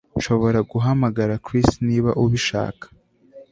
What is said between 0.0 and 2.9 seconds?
Nshobora guhamagara Chris niba ubishaka